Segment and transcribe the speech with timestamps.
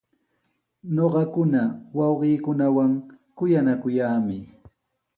[0.95, 1.61] Ñuqakuna
[1.97, 2.91] wawqiikunawan
[3.37, 4.37] kuyanakuyaami.